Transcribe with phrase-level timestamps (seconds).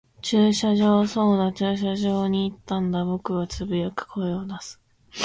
[0.19, 1.05] 駐車場。
[1.05, 3.05] そうだ、駐車場に行ったんだ。
[3.05, 4.81] 僕は呟く、声を出す。